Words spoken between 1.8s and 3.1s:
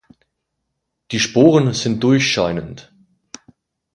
durchscheinend.